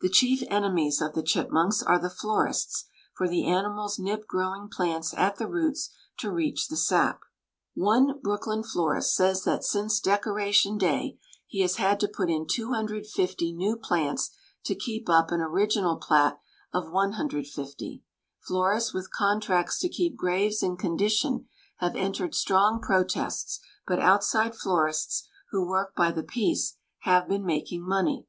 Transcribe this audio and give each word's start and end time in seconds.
The 0.00 0.08
chief 0.08 0.44
enemies 0.48 1.00
of 1.00 1.14
the 1.14 1.24
chipmunks 1.24 1.82
are 1.82 1.98
the 1.98 2.08
florists, 2.08 2.84
for 3.16 3.26
the 3.26 3.48
animals 3.48 3.98
nip 3.98 4.28
growing 4.28 4.68
plants 4.68 5.12
at 5.12 5.38
the 5.38 5.48
roots 5.48 5.90
to 6.18 6.30
reach 6.30 6.68
the 6.68 6.76
sap. 6.76 7.22
One 7.74 8.20
Brooklyn 8.22 8.62
florist 8.62 9.12
says 9.12 9.42
that 9.42 9.64
since 9.64 9.98
Decoration 9.98 10.78
Day 10.78 11.18
he 11.48 11.62
has 11.62 11.78
had 11.78 11.98
to 11.98 12.06
put 12.06 12.30
in 12.30 12.46
250 12.46 13.52
new 13.52 13.74
plants 13.76 14.30
to 14.66 14.76
keep 14.76 15.08
up 15.08 15.32
an 15.32 15.40
original 15.40 15.96
plat 15.96 16.38
of 16.72 16.88
150. 16.92 18.04
Florists 18.38 18.94
with 18.94 19.10
contracts 19.10 19.80
to 19.80 19.88
keep 19.88 20.14
graves 20.16 20.62
in 20.62 20.76
condition 20.76 21.48
have 21.78 21.96
entered 21.96 22.36
strong 22.36 22.80
protests, 22.80 23.58
but 23.84 23.98
outside 23.98 24.54
florists, 24.54 25.26
who 25.50 25.66
work 25.68 25.96
by 25.96 26.12
the 26.12 26.22
piece, 26.22 26.76
have 26.98 27.26
been 27.26 27.44
making 27.44 27.82
money. 27.84 28.28